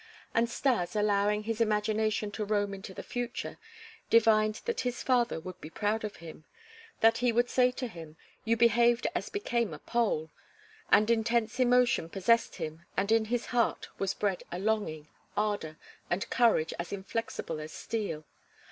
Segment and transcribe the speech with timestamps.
[0.33, 3.59] And Stas, allowing his imagination to roam into the future,
[4.09, 6.43] divined that his father would be proud of him;
[7.01, 10.31] that he would say to him: "You behaved as became a Pole;"
[10.91, 15.77] and intense emotion possessed him and in his heart was bred a longing, ardor,
[16.09, 18.25] and courage as inflexible as steel.